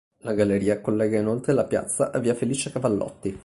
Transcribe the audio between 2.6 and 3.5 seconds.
Cavallotti.